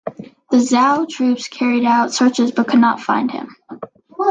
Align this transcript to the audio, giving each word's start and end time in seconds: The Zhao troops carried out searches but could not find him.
The 0.49 0.57
Zhao 0.57 1.07
troops 1.07 1.47
carried 1.47 1.83
out 1.85 2.11
searches 2.11 2.51
but 2.51 2.67
could 2.67 2.79
not 2.79 3.01
find 3.01 3.29
him. 3.29 3.55